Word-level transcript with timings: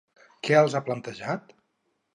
Què 0.47 0.57
els 0.61 0.79
ha 0.79 0.83
plantejat? 0.89 1.57